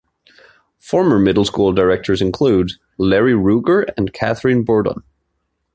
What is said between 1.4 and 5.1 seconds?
school directors include: Larry Rueger and Katherine Bourdon.